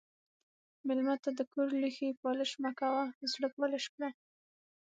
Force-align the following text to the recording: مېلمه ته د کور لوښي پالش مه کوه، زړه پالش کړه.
مېلمه 0.87 1.15
ته 1.23 1.29
د 1.37 1.41
کور 1.53 1.67
لوښي 1.81 2.09
پالش 2.21 2.51
مه 2.61 2.71
کوه، 2.79 3.03
زړه 3.31 3.47
پالش 3.57 3.83
کړه. 3.93 4.09